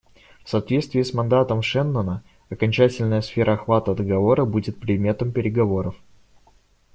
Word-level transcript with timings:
В 0.43 0.49
соответствии 0.49 1.03
с 1.03 1.13
мандатом 1.13 1.61
Шеннона 1.61 2.23
окончательная 2.49 3.21
сфера 3.21 3.53
охвата 3.53 3.93
договора 3.93 4.45
будет 4.45 4.79
предметом 4.79 5.31
переговоров. 5.31 5.95